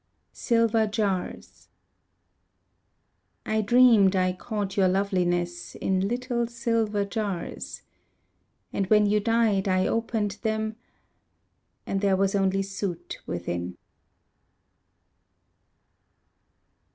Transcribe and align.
Silver 0.33 0.87
Jars 0.87 1.69
I 3.45 3.61
dreamed 3.61 4.15
I 4.15 4.33
caught 4.33 4.75
your 4.75 4.87
loveliness 4.87 5.75
In 5.75 6.07
little 6.07 6.47
silver 6.47 7.05
jars: 7.05 7.83
And 8.73 8.87
when 8.87 9.05
you 9.05 9.19
died 9.19 9.67
I 9.67 9.85
opened 9.85 10.39
them, 10.41 10.75
And 11.85 12.01
there 12.01 12.17
was 12.17 12.33
only 12.33 12.63
soot 12.63 13.19
within. 13.27 13.77